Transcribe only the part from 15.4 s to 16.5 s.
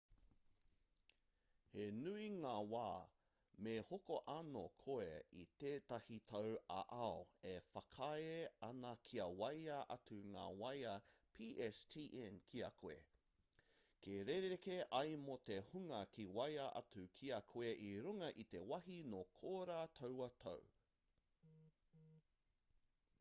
te hunga ka